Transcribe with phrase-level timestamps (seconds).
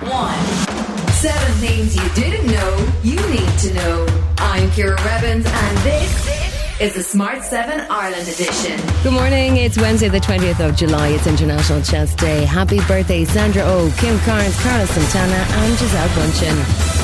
[0.00, 0.38] One.
[1.12, 4.06] Seven things you didn't know you need to know.
[4.38, 8.80] I'm Ciara Revins, and this is the Smart 7 Ireland edition.
[9.04, 9.58] Good morning.
[9.58, 11.08] It's Wednesday, the 20th of July.
[11.08, 12.44] It's International Chess Day.
[12.44, 17.01] Happy birthday, Sandra Oh, Kim Carnes, Carlos Santana, and Gisele Bundchen.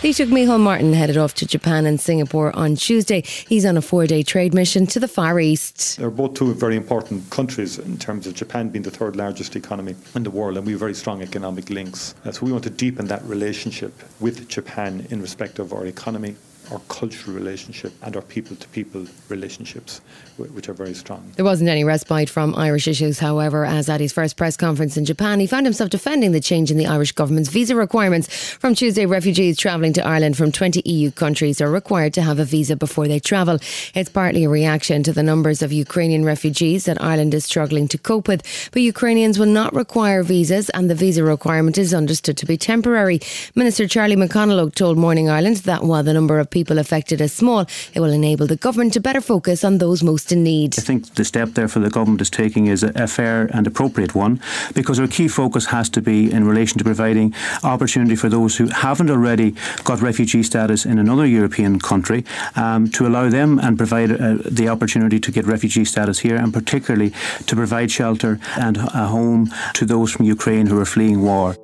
[0.00, 3.22] Taoiseach Micheál Martin headed off to Japan and Singapore on Tuesday.
[3.22, 5.96] He's on a four day trade mission to the Far East.
[5.96, 9.96] They're both two very important countries in terms of Japan being the third largest economy
[10.14, 12.14] in the world, and we have very strong economic links.
[12.30, 16.36] So we want to deepen that relationship with Japan in respect of our economy,
[16.70, 20.00] our cultural relationship and our people to people relationships,
[20.36, 21.32] which are very strong.
[21.36, 25.04] There wasn't any respite from Irish issues, however, as at his first press conference in
[25.04, 28.28] Japan, he found himself defending the change in the Irish government's visa requirements.
[28.54, 32.44] From Tuesday, refugees travelling to Ireland from 20 EU countries are required to have a
[32.44, 33.58] visa before they travel.
[33.94, 37.98] It's partly a reaction to the numbers of Ukrainian refugees that Ireland is struggling to
[37.98, 42.46] cope with, but Ukrainians will not require visas, and the visa requirement is understood to
[42.46, 43.20] be temporary.
[43.54, 47.66] Minister Charlie McConalogue told Morning Ireland that while the number of people affected is small,
[47.94, 50.78] it will enable the government to better focus on those most in need.
[50.78, 53.66] I think the step there for the government is taking is a, a fair and
[53.66, 54.40] appropriate one
[54.74, 58.66] because our key focus has to be in relation to providing opportunity for those who
[58.68, 62.24] haven't already got refugee status in another European country
[62.56, 66.52] um, to allow them and provide uh, the opportunity to get refugee status here and
[66.52, 67.12] particularly
[67.46, 71.56] to provide shelter and a home to those from Ukraine who are fleeing war.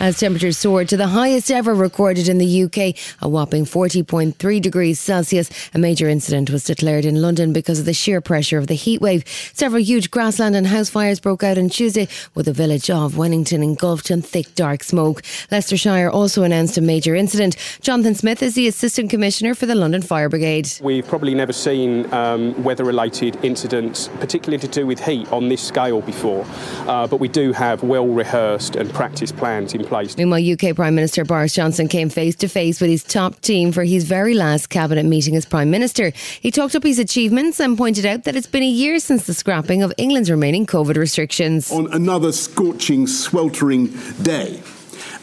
[0.00, 4.98] As temperatures soared to the highest ever recorded in the UK, a whopping 40.3 degrees
[4.98, 5.50] Celsius.
[5.74, 9.28] A major incident was declared in London because of the sheer pressure of the heatwave.
[9.54, 13.62] Several huge grassland and house fires broke out on Tuesday, with the village of Wennington
[13.62, 15.22] engulfed in thick, dark smoke.
[15.50, 17.56] Leicestershire also announced a major incident.
[17.82, 20.70] Jonathan Smith is the Assistant Commissioner for the London Fire Brigade.
[20.80, 25.60] We've probably never seen um, weather related incidents, particularly to do with heat, on this
[25.60, 26.46] scale before,
[26.86, 30.16] uh, but we do have well rehearsed and practiced plans in place.
[30.16, 33.84] Meanwhile, UK Prime Minister Boris Johnson came face to face with his top team for
[33.84, 36.12] his very last cabinet meeting as Prime Minister.
[36.40, 39.34] He talked up his achievements and pointed out that it's been a year since the
[39.34, 41.70] scrapping of England's remaining COVID restrictions.
[41.70, 43.88] On another scorching, sweltering
[44.22, 44.62] day.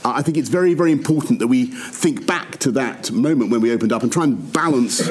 [0.06, 3.74] I think it's very, very important that we think back to that moment when we
[3.74, 5.02] opened up and try and balance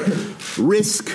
[0.58, 1.08] risk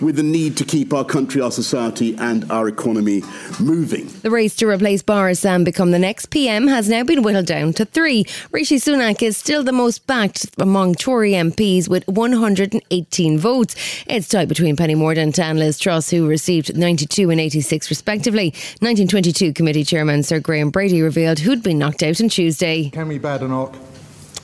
[0.00, 3.22] with the need to keep our country, our society, and our economy
[3.58, 4.06] moving.
[4.22, 7.72] The race to replace Boris and become the next PM has now been whittled down
[7.74, 8.24] to three.
[8.50, 13.74] Rishi Sunak is still the most backed among Tory MPs with 118 votes.
[14.06, 18.50] It's tied between Penny Mordaunt and Liz Truss, who received 92 and 86 respectively.
[18.80, 22.90] 1922 committee chairman Sir Graham Brady revealed who'd been knocked out on Tuesday.
[22.90, 23.76] Kemi Badenoch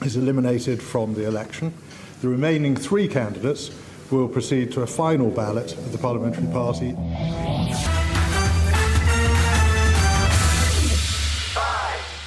[0.04, 1.72] is eliminated from the election.
[2.20, 3.70] The remaining three candidates
[4.10, 6.94] will proceed to a final ballot of the Parliamentary Party.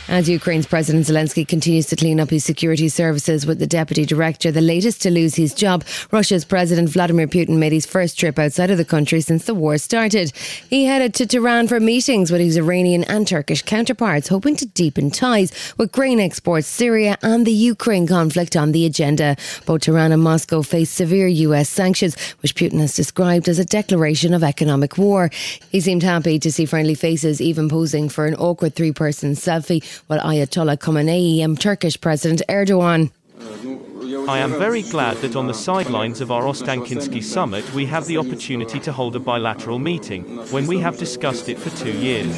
[0.09, 4.51] As Ukraine's President Zelensky continues to clean up his security services with the deputy director,
[4.51, 8.71] the latest to lose his job, Russia's President Vladimir Putin made his first trip outside
[8.71, 10.31] of the country since the war started.
[10.67, 15.11] He headed to Tehran for meetings with his Iranian and Turkish counterparts, hoping to deepen
[15.11, 19.37] ties with grain exports, Syria, and the Ukraine conflict on the agenda.
[19.67, 24.33] Both Tehran and Moscow face severe US sanctions, which Putin has described as a declaration
[24.33, 25.29] of economic war.
[25.69, 29.83] He seemed happy to see friendly faces, even posing for an awkward three person selfie
[30.07, 33.11] while Ayatollah Khamenei and Turkish President Erdogan.
[34.27, 38.17] I am very glad that on the sidelines of our Ostankinsky summit we have the
[38.17, 42.35] opportunity to hold a bilateral meeting, when we have discussed it for two years.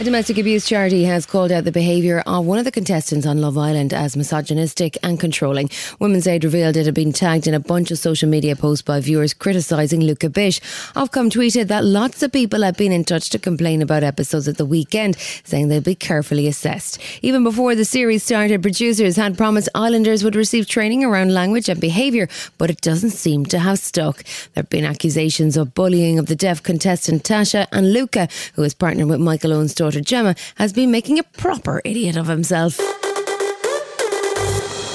[0.00, 3.40] A domestic abuse charity has called out the behaviour of one of the contestants on
[3.40, 5.70] Love Island as misogynistic and controlling.
[6.00, 8.98] Women's Aid revealed it had been tagged in a bunch of social media posts by
[8.98, 10.58] viewers criticising Luca Bish.
[10.96, 14.56] Ofcom tweeted that lots of people have been in touch to complain about episodes at
[14.56, 17.00] the weekend, saying they'll be carefully assessed.
[17.22, 21.80] Even before the series started, producers had promised Islanders would receive training around language and
[21.80, 24.24] behaviour, but it doesn't seem to have stuck.
[24.24, 28.74] There have been accusations of bullying of the deaf contestant Tasha and Luca, who is
[28.74, 32.78] partnered with Michael Owen's daughter Gemma, has been making a proper idiot of himself.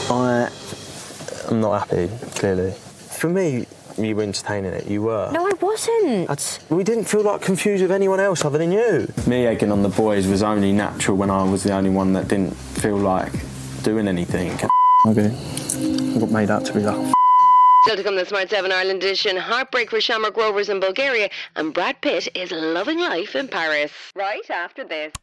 [0.10, 0.50] I
[1.48, 2.10] I'm not happy,
[2.40, 2.72] clearly.
[2.72, 3.68] For me,
[4.00, 4.88] you were entertaining it.
[4.88, 5.30] You were.
[5.32, 6.28] No, I wasn't.
[6.28, 9.12] That's, we didn't feel like confused with anyone else other than you.
[9.28, 12.28] Me egging on the boys was only natural when I was the only one that
[12.28, 13.34] didn't feel like
[13.84, 14.52] doing anything.
[15.06, 15.32] Okay.
[16.16, 17.19] I got made out to be that.
[17.84, 19.38] Still to come, the Smart 7 Ireland edition.
[19.38, 23.92] Heartbreak for Shamrock Rovers in Bulgaria, and Brad Pitt is loving life in Paris.
[24.16, 25.14] Right after this.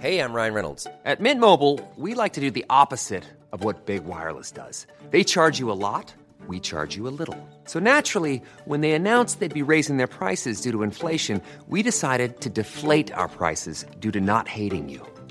[0.00, 0.86] Hey, I'm Ryan Reynolds.
[1.04, 4.88] At Mint Mobile, we like to do the opposite of what Big Wireless does.
[5.10, 6.12] They charge you a lot,
[6.48, 7.38] we charge you a little.
[7.64, 12.40] So naturally, when they announced they'd be raising their prices due to inflation, we decided
[12.40, 15.06] to deflate our prices due to not hating you.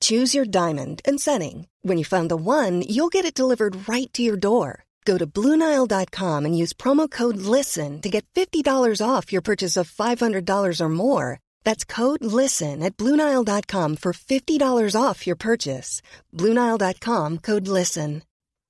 [0.00, 1.66] Choose your diamond and setting.
[1.82, 4.84] When you find the one, you'll get it delivered right to your door.
[5.04, 9.90] Go to Bluenile.com and use promo code LISTEN to get $50 off your purchase of
[9.90, 11.40] $500 or more.
[11.64, 16.02] That's code LISTEN at Bluenile.com for $50 off your purchase.
[16.32, 18.22] Bluenile.com code LISTEN.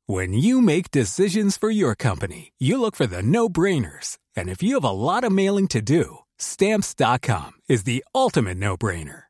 [0.07, 4.19] When you make decisions for your company, you look for the no brainers.
[4.35, 8.77] And if you have a lot of mailing to do, Stamps.com is the ultimate no
[8.77, 9.30] brainer.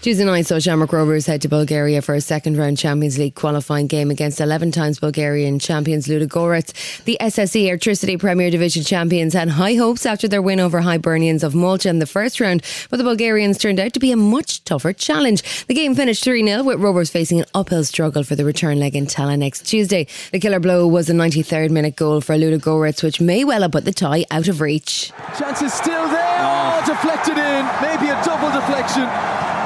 [0.00, 3.88] Tuesday night saw Shamrock Rovers head to Bulgaria for a second round Champions League qualifying
[3.88, 7.02] game against 11 times Bulgarian champions Ludogorets.
[7.02, 11.56] The SSE Airtricity Premier Division champions had high hopes after their win over Hibernians of
[11.56, 14.92] Malta in the first round, but the Bulgarians turned out to be a much tougher
[14.92, 15.66] challenge.
[15.66, 18.94] The game finished 3 0 with Rovers facing an uphill struggle for the return leg
[18.94, 20.06] in Tallaght next Tuesday.
[20.30, 23.84] The killer blow was a 93rd minute goal for Ludogorets, which may well have put
[23.84, 25.10] the tie out of reach.
[25.36, 26.38] Chance is still there.
[26.38, 27.66] Oh, deflected in.
[27.82, 29.57] Maybe a double deflection.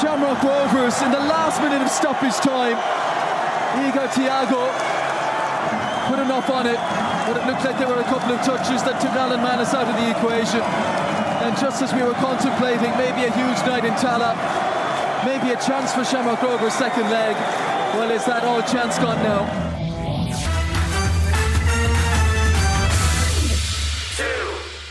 [0.00, 2.76] Shamrock Rovers in the last minute of stoppage time.
[3.80, 4.68] Igor Thiago
[6.04, 6.76] put enough on it,
[7.24, 9.88] but it looked like there were a couple of touches that took Alan Mannus out
[9.88, 10.60] of the equation.
[11.40, 14.36] And just as we were contemplating maybe a huge night in Tallaght,
[15.24, 17.34] maybe a chance for Shamrock Rovers' second leg,
[17.96, 19.65] well, is that all chance gone now?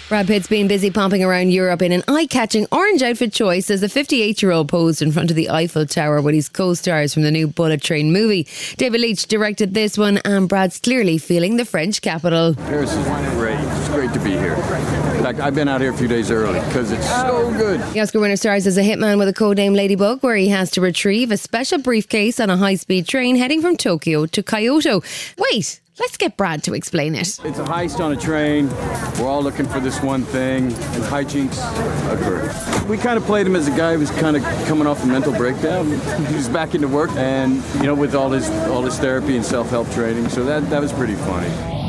[0.07, 3.81] Brad Pitt's been busy popping around Europe in an eye catching orange outfit choice as
[3.81, 7.11] the 58 year old posed in front of the Eiffel Tower with his co stars
[7.11, 8.47] from the new Bullet Train movie.
[8.77, 12.53] David Leitch directed this one, and Brad's clearly feeling the French capital.
[12.53, 13.03] Paris is
[13.33, 13.57] great.
[13.59, 14.55] It's great to be here.
[15.23, 17.79] Fact, I've been out here a few days early because it's so good.
[17.93, 20.81] The Oscar winner stars as a hitman with a codename Ladybug, where he has to
[20.81, 25.01] retrieve a special briefcase on a high speed train heading from Tokyo to Kyoto.
[25.39, 27.39] Wait, let's get Brad to explain it.
[27.43, 28.69] It's a heist on a train.
[29.19, 31.57] We're all looking for this one thing, and hijinks
[32.11, 32.85] occur.
[32.87, 35.07] We kind of played him as a guy who was kind of coming off a
[35.07, 35.85] mental breakdown.
[36.25, 39.45] He was back into work, and you know, with all his all his therapy and
[39.45, 41.84] self help training, so that that was pretty funny.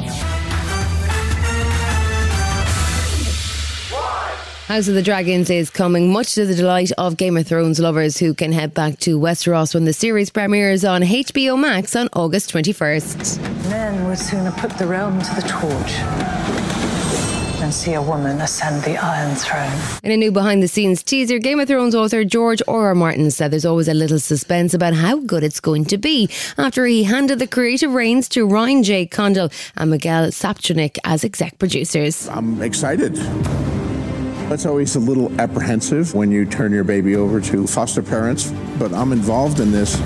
[4.66, 8.18] House of the Dragons is coming, much to the delight of Game of Thrones lovers
[8.18, 12.52] who can head back to Westeros when the series premieres on HBO Max on August
[12.52, 13.70] 21st.
[13.70, 15.92] Men would sooner put the realm to the torch
[17.60, 20.00] than see a woman ascend the Iron Throne.
[20.02, 22.88] In a new behind the scenes teaser, Game of Thrones author George R.
[22.88, 22.94] R.
[22.96, 26.84] Martin said there's always a little suspense about how good it's going to be after
[26.86, 29.06] he handed the creative reins to Ryan J.
[29.06, 32.28] Condal and Miguel Sapochnik as exec producers.
[32.28, 33.16] I'm excited.
[34.48, 38.92] It's always a little apprehensive when you turn your baby over to foster parents, but
[38.94, 39.96] I'm involved in this.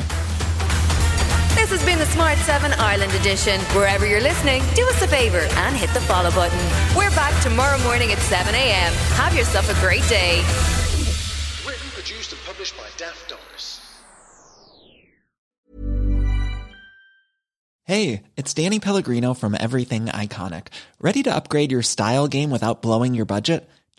[1.54, 3.60] This has been the Smart 7 Ireland edition.
[3.76, 6.58] Wherever you're listening, do us a favour and hit the follow button.
[6.96, 8.92] We're back tomorrow morning at 7 a.m.
[9.12, 10.38] Have yourself a great day.
[11.68, 13.80] Written, produced, and published by Daft Doris.
[17.84, 20.68] Hey, it's Danny Pellegrino from Everything Iconic.
[20.98, 23.68] Ready to upgrade your style game without blowing your budget?